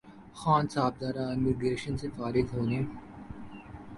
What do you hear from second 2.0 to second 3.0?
سے فارغ ہولیں